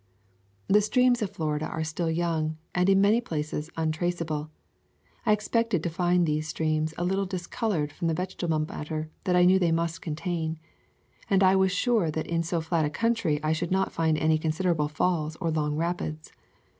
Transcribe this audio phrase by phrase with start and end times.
[0.67, 4.49] The streams of Florida are still young, and in many places are untraceable.
[5.27, 9.45] I expected to find these streams a little discolored from the vegetable matter that I
[9.45, 10.57] knew they must con tain,
[11.29, 14.39] and I was sure that in so flat a country I should not find any
[14.39, 16.31] considerable falls or long rapids.